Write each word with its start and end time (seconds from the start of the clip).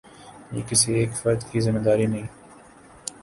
یہ 0.51 0.61
کسی 0.69 0.93
ایک 0.93 1.09
فرد 1.13 1.41
کی 1.51 1.59
ذمہ 1.61 1.79
داری 1.79 2.05
نہیں۔ 2.05 2.27